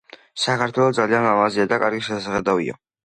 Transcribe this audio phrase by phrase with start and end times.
[0.43, 2.79] საქართველო ძალიან ლამაზია და კარგი შესახედავია